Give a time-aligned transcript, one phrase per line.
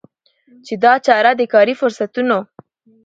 [0.65, 2.37] چي دا چاره د کاري فرصتونو